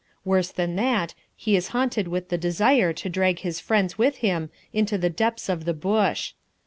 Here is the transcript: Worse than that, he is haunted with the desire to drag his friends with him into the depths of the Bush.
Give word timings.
Worse 0.25 0.51
than 0.51 0.77
that, 0.77 1.13
he 1.35 1.55
is 1.55 1.67
haunted 1.77 2.07
with 2.07 2.29
the 2.29 2.37
desire 2.39 2.91
to 2.91 3.07
drag 3.07 3.37
his 3.41 3.59
friends 3.59 3.99
with 3.99 4.15
him 4.17 4.49
into 4.73 4.97
the 4.97 5.11
depths 5.11 5.47
of 5.47 5.65
the 5.65 5.75
Bush. 5.75 6.33